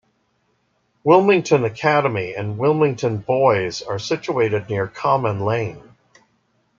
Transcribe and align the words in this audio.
Wilmington 1.03 1.63
Academy 1.63 2.33
and 2.33 2.57
'Wilmington 2.57 3.17
Boys' 3.19 3.83
are 3.83 3.99
situated 3.99 4.67
near 4.67 4.87
Common 4.87 5.39
Lane. 5.41 5.93